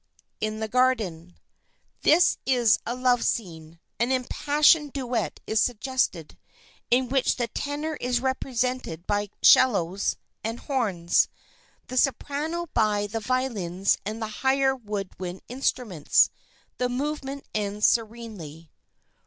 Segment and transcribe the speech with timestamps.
[0.39, 1.37] IN THE GARDEN
[2.01, 3.79] This is a love scene.
[3.99, 6.39] An impassioned duet is suggested,
[6.89, 11.27] in which the tenor is represented by 'cellos and horns,
[11.85, 16.31] the soprano by the violins and the higher wood wind instruments.
[16.79, 18.71] The movement ends serenely.